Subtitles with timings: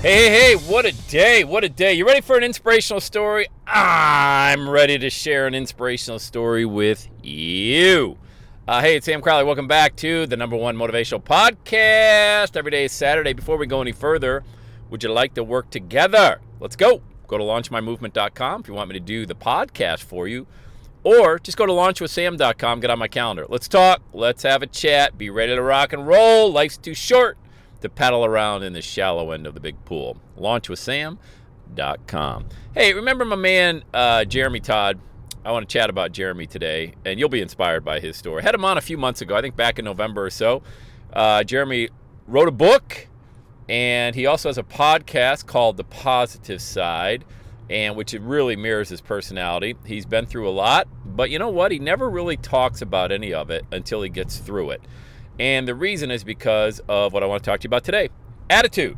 [0.00, 1.94] Hey, hey, hey, what a day, what a day.
[1.94, 3.48] You ready for an inspirational story?
[3.66, 8.16] I'm ready to share an inspirational story with you.
[8.68, 9.42] Uh, hey, it's Sam Crowley.
[9.42, 12.56] Welcome back to the number one motivational podcast.
[12.56, 13.32] Every day is Saturday.
[13.32, 14.44] Before we go any further,
[14.88, 16.40] would you like to work together?
[16.60, 17.02] Let's go.
[17.26, 20.46] Go to launchmymovement.com if you want me to do the podcast for you.
[21.02, 23.46] Or just go to launchwithsam.com, get on my calendar.
[23.48, 26.52] Let's talk, let's have a chat, be ready to rock and roll.
[26.52, 27.36] Life's too short
[27.80, 30.18] to paddle around in the shallow end of the big pool.
[30.38, 32.46] Launchwithsam.com.
[32.74, 35.00] Hey, remember my man uh, Jeremy Todd?
[35.44, 38.42] I want to chat about Jeremy today, and you'll be inspired by his story.
[38.42, 40.62] Had him on a few months ago, I think back in November or so.
[41.12, 41.88] Uh, Jeremy
[42.26, 43.06] wrote a book,
[43.68, 47.24] and he also has a podcast called The Positive Side,
[47.70, 49.76] and which really mirrors his personality.
[49.86, 51.72] He's been through a lot, but you know what?
[51.72, 54.82] He never really talks about any of it until he gets through it.
[55.38, 58.08] And the reason is because of what I want to talk to you about today
[58.50, 58.96] attitude.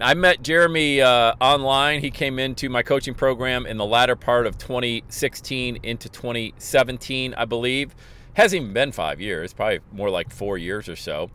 [0.00, 2.00] I met Jeremy uh, online.
[2.00, 7.44] He came into my coaching program in the latter part of 2016 into 2017, I
[7.44, 7.94] believe.
[8.34, 11.30] Hasn't even been five years, probably more like four years or so,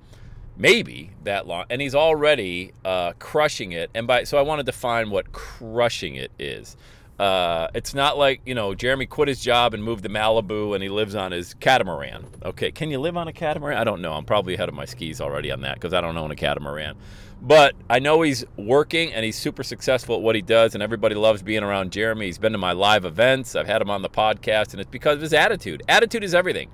[0.57, 1.65] maybe that long.
[1.69, 3.89] And he's already uh, crushing it.
[3.95, 6.75] And by so I want to define what crushing it is.
[7.19, 10.81] Uh, it's not like you know Jeremy quit his job and moved to Malibu and
[10.81, 12.25] he lives on his catamaran.
[12.45, 13.77] Okay, can you live on a catamaran?
[13.77, 14.13] I don't know.
[14.13, 16.95] I'm probably ahead of my skis already on that because I don't own a catamaran.
[17.41, 21.15] But I know he's working and he's super successful at what he does, and everybody
[21.15, 22.25] loves being around Jeremy.
[22.25, 23.55] He's been to my live events.
[23.55, 25.83] I've had him on the podcast, and it's because of his attitude.
[25.87, 26.69] Attitude is everything.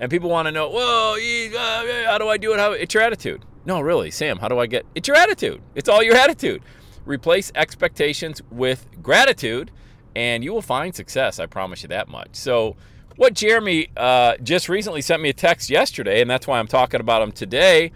[0.00, 2.58] And people want to know, well, uh, how do I do it?
[2.60, 3.44] How it's your attitude?
[3.64, 4.38] No, really, Sam.
[4.38, 4.86] How do I get?
[4.94, 5.60] It's your attitude.
[5.74, 6.62] It's all your attitude.
[7.08, 9.70] Replace expectations with gratitude,
[10.14, 11.40] and you will find success.
[11.40, 12.28] I promise you that much.
[12.32, 12.76] So,
[13.16, 17.00] what Jeremy uh, just recently sent me a text yesterday, and that's why I'm talking
[17.00, 17.92] about him today.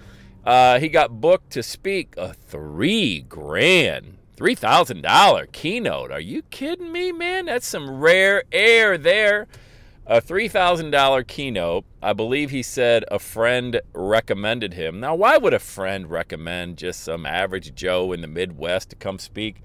[0.46, 6.10] Uh, he got booked to speak a three grand, three thousand dollar keynote.
[6.10, 7.44] Are you kidding me, man?
[7.44, 9.46] That's some rare air there.
[10.06, 11.84] A $3,000 keynote.
[12.02, 14.98] I believe he said a friend recommended him.
[14.98, 19.20] Now, why would a friend recommend just some average Joe in the Midwest to come
[19.20, 19.62] speak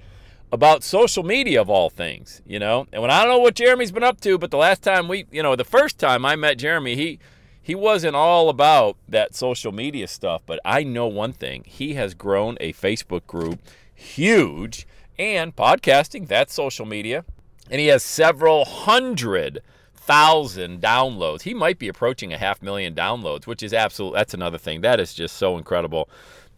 [0.51, 2.85] about social media of all things, you know?
[2.93, 5.25] And when I don't know what Jeremy's been up to, but the last time we,
[5.31, 7.19] you know, the first time I met Jeremy, he
[7.59, 11.63] he wasn't all about that social media stuff, but I know one thing.
[11.65, 13.59] He has grown a Facebook group
[13.93, 14.87] huge
[15.19, 17.25] and podcasting, that's social media.
[17.69, 19.61] And he has several hundred
[20.07, 21.41] thousand downloads.
[21.41, 24.13] He might be approaching a half million downloads, which is absolute.
[24.13, 24.81] That's another thing.
[24.81, 26.09] That is just so incredible.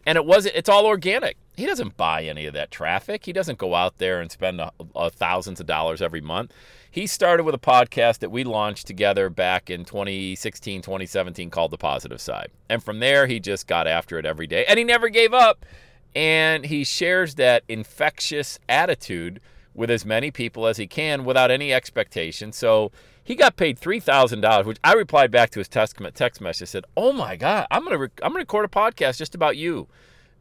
[0.06, 0.54] And it wasn't.
[0.54, 1.36] It's all organic.
[1.56, 3.26] He doesn't buy any of that traffic.
[3.26, 6.54] He doesn't go out there and spend a, a thousands of dollars every month.
[6.90, 11.78] He started with a podcast that we launched together back in 2016, 2017 called The
[11.78, 12.50] Positive Side.
[12.68, 14.64] And from there, he just got after it every day.
[14.66, 15.66] And he never gave up.
[16.14, 19.40] And he shares that infectious attitude
[19.74, 22.52] with as many people as he can without any expectation.
[22.52, 22.90] So
[23.30, 26.62] he got paid three thousand dollars, which I replied back to his text text message.
[26.62, 29.56] I said, "Oh my God, I'm gonna re- I'm gonna record a podcast just about
[29.56, 29.86] you."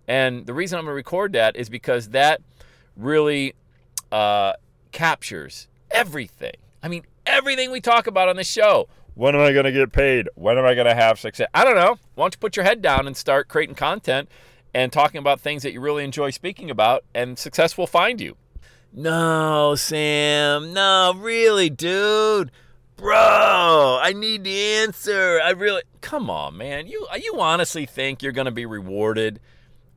[0.08, 2.42] And the reason I'm gonna record that is because that
[2.98, 3.54] really
[4.12, 4.54] uh,
[4.92, 6.56] captures everything.
[6.82, 8.88] I mean, everything we talk about on the show.
[9.14, 10.28] When am I gonna get paid?
[10.34, 11.48] When am I gonna have success?
[11.54, 12.00] I don't know.
[12.16, 14.30] Why don't you put your head down and start creating content
[14.74, 18.36] and talking about things that you really enjoy speaking about, and success will find you.
[18.92, 20.74] No, Sam.
[20.74, 22.50] No, really, dude
[23.00, 25.40] bro, I need the answer.
[25.44, 26.88] I really, come on, man.
[26.88, 29.40] You you honestly think you're going to be rewarded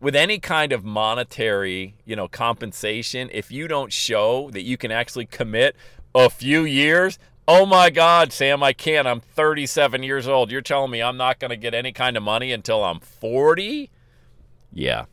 [0.01, 4.91] with any kind of monetary, you know, compensation if you don't show that you can
[4.91, 5.77] actually commit
[6.15, 7.19] a few years?
[7.47, 9.07] Oh my God, Sam, I can't.
[9.07, 10.51] I'm 37 years old.
[10.51, 13.91] You're telling me I'm not going to get any kind of money until I'm 40?
[14.73, 15.07] Yeah.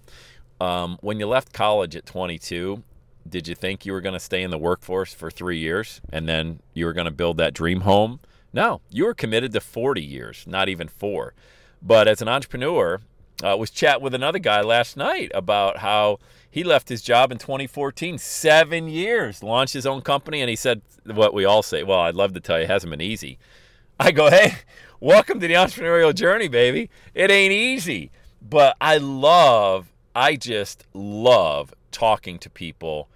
[0.62, 2.83] Um, when you left college at 22,
[3.30, 6.28] did you think you were going to stay in the workforce for three years and
[6.28, 8.20] then you were going to build that dream home
[8.54, 11.34] No, you were committed to 40 years, not even four.
[11.81, 13.00] But as an entrepreneur,
[13.44, 17.38] uh, was chat with another guy last night about how he left his job in
[17.38, 21.84] 2014, seven years, launched his own company, and he said what we all say.
[21.84, 23.38] Well, I'd love to tell you, it hasn't been easy.
[24.00, 24.56] I go, hey,
[25.00, 26.90] welcome to the entrepreneurial journey, baby.
[27.14, 28.12] It ain't easy,
[28.42, 33.10] but I love, I just love talking to people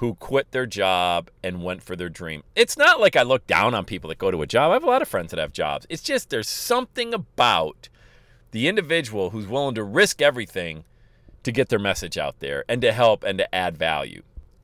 [0.00, 2.42] who quit their job and went for their dream.
[2.56, 4.70] It's not like I look down on people that go to a job.
[4.70, 5.86] I have a lot of friends that have jobs.
[5.90, 7.90] It's just there's something about
[8.50, 10.84] the individual who's willing to risk everything
[11.42, 14.22] to get their message out there and to help and to add value.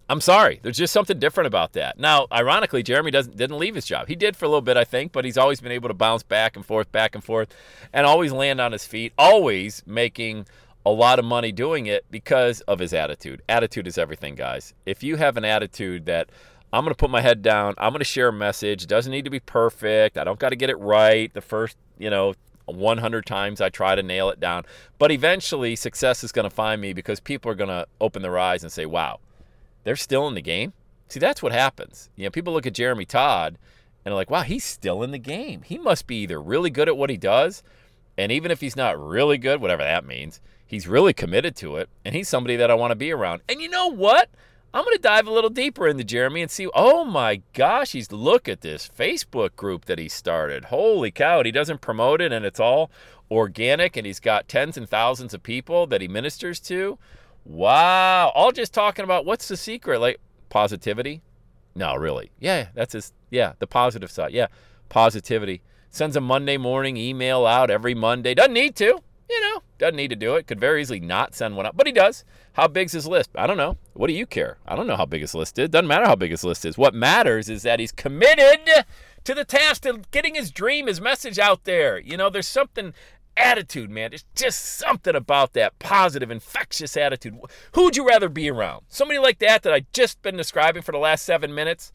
[0.08, 1.98] I'm sorry, there's just something different about that.
[1.98, 4.08] Now, ironically, Jeremy doesn't didn't leave his job.
[4.08, 6.22] He did for a little bit, I think, but he's always been able to bounce
[6.22, 7.54] back and forth, back and forth,
[7.92, 10.46] and always land on his feet, always making
[10.86, 13.42] a lot of money doing it because of his attitude.
[13.48, 14.72] Attitude is everything, guys.
[14.86, 16.30] If you have an attitude that
[16.72, 19.10] I'm going to put my head down, I'm going to share a message, it doesn't
[19.10, 20.16] need to be perfect.
[20.16, 22.34] I don't got to get it right the first, you know,
[22.66, 24.62] 100 times I try to nail it down.
[24.96, 28.38] But eventually, success is going to find me because people are going to open their
[28.38, 29.18] eyes and say, wow,
[29.82, 30.72] they're still in the game.
[31.08, 32.10] See, that's what happens.
[32.14, 33.58] You know, people look at Jeremy Todd
[34.04, 35.62] and are like, wow, he's still in the game.
[35.62, 37.64] He must be either really good at what he does,
[38.16, 41.88] and even if he's not really good, whatever that means, he's really committed to it,
[42.04, 43.42] and he's somebody that I want to be around.
[43.48, 44.28] And you know what?
[44.74, 46.68] I'm going to dive a little deeper into Jeremy and see.
[46.74, 50.66] Oh my gosh, he's look at this Facebook group that he started.
[50.66, 51.42] Holy cow!
[51.42, 52.90] he doesn't promote it, and it's all
[53.30, 56.98] organic, and he's got tens and thousands of people that he ministers to.
[57.44, 58.32] Wow!
[58.34, 60.00] All just talking about what's the secret?
[60.00, 60.18] Like
[60.50, 61.22] positivity?
[61.74, 62.30] No, really.
[62.38, 63.12] Yeah, that's his.
[63.30, 64.32] Yeah, the positive side.
[64.32, 64.48] Yeah,
[64.88, 65.62] positivity.
[65.90, 68.34] Sends a Monday morning email out every Monday.
[68.34, 68.98] Doesn't need to.
[69.30, 70.46] You know, doesn't need to do it.
[70.46, 72.24] Could very easily not send one up, but he does.
[72.54, 73.30] How big's his list?
[73.34, 73.76] I don't know.
[73.94, 74.58] What do you care?
[74.66, 75.68] I don't know how big his list is.
[75.68, 76.78] Doesn't matter how big his list is.
[76.78, 78.84] What matters is that he's committed
[79.24, 81.98] to the task of getting his dream, his message out there.
[81.98, 82.94] You know, there's something
[83.36, 84.10] attitude, man.
[84.10, 87.38] There's just something about that positive, infectious attitude.
[87.72, 88.86] Who would you rather be around?
[88.88, 91.92] Somebody like that that I just been describing for the last seven minutes?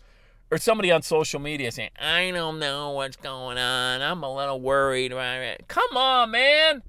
[0.51, 4.01] Or somebody on social media saying, I don't know what's going on.
[4.01, 5.63] I'm a little worried about it.
[5.69, 6.83] Come on, man.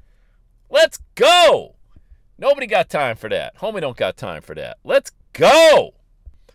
[0.72, 1.74] Let's go.
[2.38, 3.58] Nobody got time for that.
[3.58, 4.78] Homie don't got time for that.
[4.82, 5.92] Let's go.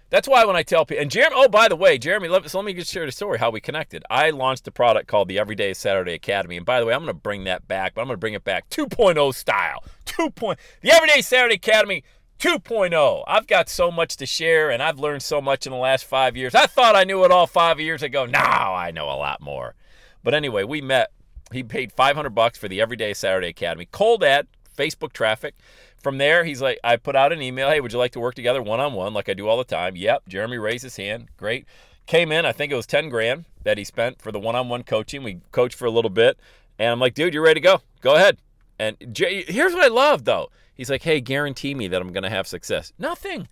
[0.09, 2.57] That's why when I tell people, and Jeremy, oh, by the way, Jeremy, let, so
[2.57, 4.03] let me just share the story how we connected.
[4.09, 6.57] I launched a product called the Everyday Saturday Academy.
[6.57, 8.33] And by the way, I'm going to bring that back, but I'm going to bring
[8.33, 9.83] it back 2.0 style.
[10.05, 10.31] 2.
[10.31, 12.03] Point, the Everyday Saturday Academy
[12.39, 13.23] 2.0.
[13.27, 16.35] I've got so much to share, and I've learned so much in the last five
[16.35, 16.55] years.
[16.55, 18.25] I thought I knew it all five years ago.
[18.25, 19.75] Now I know a lot more.
[20.23, 21.11] But anyway, we met
[21.51, 23.87] he paid 500 bucks for the Everyday Saturday Academy.
[23.91, 24.47] Cold ad,
[24.77, 25.55] Facebook traffic.
[26.01, 27.69] From there, he's like, I put out an email.
[27.69, 29.63] Hey, would you like to work together one on one, like I do all the
[29.63, 29.95] time?
[29.95, 30.27] Yep.
[30.27, 31.27] Jeremy raised his hand.
[31.37, 31.65] Great.
[32.05, 32.45] Came in.
[32.45, 35.23] I think it was 10 grand that he spent for the one on one coaching.
[35.23, 36.39] We coached for a little bit,
[36.79, 37.81] and I'm like, dude, you're ready to go.
[38.01, 38.37] Go ahead.
[38.79, 40.49] And here's what I love though.
[40.75, 42.93] He's like, hey, guarantee me that I'm going to have success.
[42.99, 43.47] Nothing.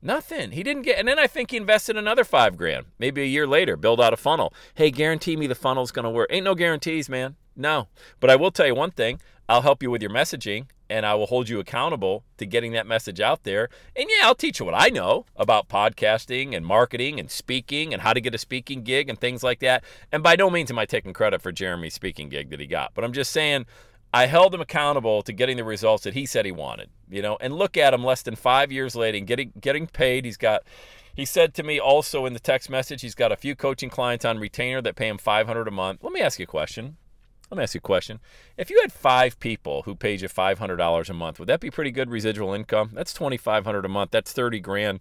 [0.00, 0.52] Nothing.
[0.52, 3.46] He didn't get, and then I think he invested another five grand, maybe a year
[3.46, 4.52] later, build out a funnel.
[4.74, 6.28] Hey, guarantee me the funnel's going to work.
[6.30, 7.36] Ain't no guarantees, man.
[7.56, 7.88] No.
[8.20, 11.14] But I will tell you one thing I'll help you with your messaging and I
[11.14, 13.68] will hold you accountable to getting that message out there.
[13.96, 18.02] And yeah, I'll teach you what I know about podcasting and marketing and speaking and
[18.02, 19.84] how to get a speaking gig and things like that.
[20.12, 22.94] And by no means am I taking credit for Jeremy's speaking gig that he got,
[22.94, 23.66] but I'm just saying
[24.12, 27.36] I held him accountable to getting the results that he said he wanted, you know.
[27.40, 30.24] And look at him less than 5 years later and getting getting paid.
[30.24, 30.62] He's got
[31.14, 34.24] he said to me also in the text message he's got a few coaching clients
[34.24, 36.02] on retainer that pay him 500 a month.
[36.02, 36.96] Let me ask you a question.
[37.50, 38.20] Let me ask you a question.
[38.56, 41.90] If you had 5 people who paid you $500 a month, would that be pretty
[41.90, 42.90] good residual income?
[42.92, 44.10] That's 2500 a month.
[44.10, 45.00] That's 30 grand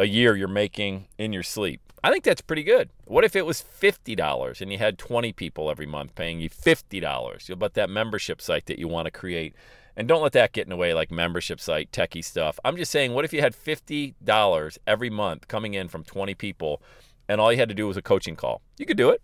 [0.00, 1.92] a year you're making in your sleep.
[2.02, 2.88] I think that's pretty good.
[3.04, 7.46] What if it was $50 and you had 20 people every month paying you $50?
[7.46, 9.54] You'll bet that membership site that you want to create.
[9.94, 12.58] And don't let that get in the way like membership site, techie stuff.
[12.64, 16.80] I'm just saying, what if you had $50 every month coming in from 20 people
[17.28, 18.62] and all you had to do was a coaching call?
[18.78, 19.20] You could do it.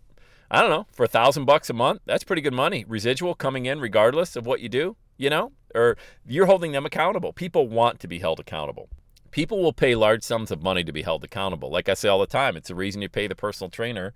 [0.51, 2.85] I don't know, for a thousand bucks a month, that's pretty good money.
[2.87, 7.33] Residual coming in regardless of what you do, you know, or you're holding them accountable.
[7.33, 8.89] People want to be held accountable.
[9.37, 11.69] People will pay large sums of money to be held accountable.
[11.69, 14.15] Like I say all the time, it's the reason you pay the personal trainer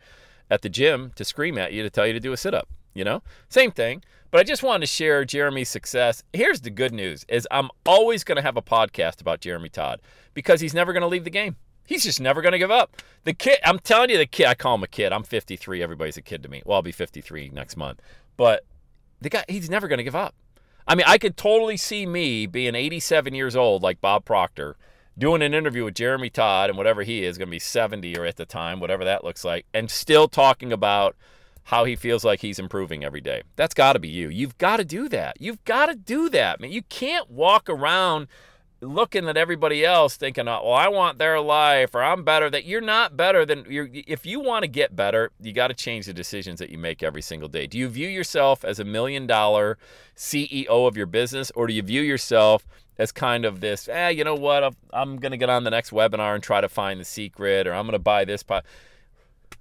[0.49, 2.67] at the gym to scream at you to tell you to do a sit up,
[2.95, 3.21] you know?
[3.47, 4.03] Same thing.
[4.31, 6.23] But I just wanted to share Jeremy's success.
[6.33, 10.01] Here's the good news is I'm always going to have a podcast about Jeremy Todd
[10.33, 11.55] because he's never going to leave the game.
[11.85, 12.99] He's just never going to give up.
[13.23, 15.13] The kid, I'm telling you, the kid, I call him a kid.
[15.13, 15.83] I'm 53.
[15.83, 16.63] Everybody's a kid to me.
[16.65, 18.01] Well, I'll be 53 next month.
[18.37, 18.65] But
[19.21, 20.33] the guy, he's never going to give up.
[20.87, 24.77] I mean, I could totally see me being 87 years old like Bob Proctor
[25.17, 28.25] doing an interview with Jeremy Todd and whatever he is going to be 70 or
[28.25, 31.15] at the time, whatever that looks like, and still talking about
[31.65, 33.43] how he feels like he's improving every day.
[33.55, 34.29] That's got to be you.
[34.29, 35.39] You've got to do that.
[35.39, 36.57] You've got to do that.
[36.59, 38.27] I mean, you can't walk around
[38.81, 42.49] looking at everybody else thinking, oh, well, I want their life or I'm better.
[42.49, 43.89] That you're not better than you're.
[43.93, 47.03] If you want to get better, you got to change the decisions that you make
[47.03, 47.67] every single day.
[47.67, 49.77] Do you view yourself as a million dollar
[50.15, 52.65] CEO of your business, or do you view yourself
[52.97, 53.87] as kind of this?
[53.87, 54.75] Eh, you know what?
[54.93, 57.73] I'm going to get on the next webinar and try to find the secret, or
[57.73, 58.43] I'm going to buy this.
[58.43, 58.65] Pot.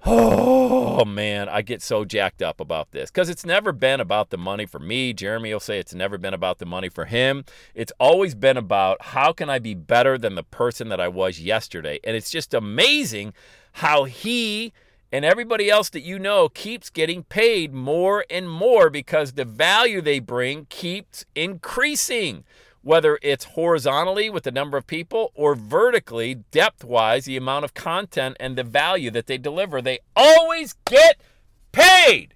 [0.06, 4.38] Oh man, I get so jacked up about this because it's never been about the
[4.38, 5.12] money for me.
[5.12, 7.44] Jeremy will say it's never been about the money for him.
[7.74, 11.40] It's always been about how can I be better than the person that I was
[11.40, 12.00] yesterday.
[12.02, 13.34] And it's just amazing
[13.72, 14.72] how he
[15.12, 20.00] and everybody else that you know keeps getting paid more and more because the value
[20.00, 22.44] they bring keeps increasing
[22.82, 27.74] whether it's horizontally with the number of people or vertically, depth wise, the amount of
[27.74, 29.82] content and the value that they deliver.
[29.82, 31.20] They always get
[31.72, 32.34] paid.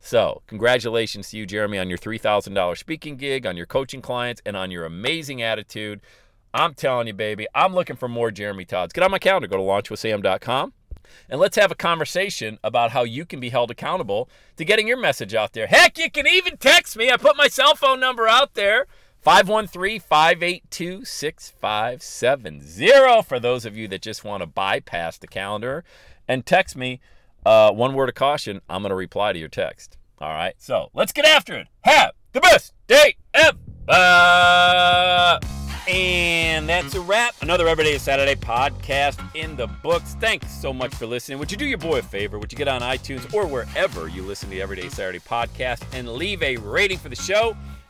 [0.00, 4.56] So, congratulations to you, Jeremy, on your $3,000 speaking gig, on your coaching clients, and
[4.56, 6.00] on your amazing attitude.
[6.54, 8.92] I'm telling you, baby, I'm looking for more Jeremy Todds.
[8.92, 10.72] Get on my calendar, go to launchwithsam.com,
[11.28, 14.96] and let's have a conversation about how you can be held accountable to getting your
[14.96, 15.66] message out there.
[15.66, 17.10] Heck, you can even text me.
[17.10, 18.86] I put my cell phone number out there.
[19.20, 25.84] 513 582 6570 for those of you that just want to bypass the calendar
[26.26, 27.00] and text me
[27.44, 28.62] uh, one word of caution.
[28.68, 29.98] I'm going to reply to your text.
[30.20, 31.68] All right, so let's get after it.
[31.82, 33.58] Have the best day ever.
[35.88, 37.34] And that's a wrap.
[37.42, 40.14] Another Everyday Saturday podcast in the books.
[40.20, 41.38] Thanks so much for listening.
[41.38, 42.38] Would you do your boy a favor?
[42.38, 46.42] Would you get on iTunes or wherever you listen to Everyday Saturday podcast and leave
[46.42, 47.56] a rating for the show?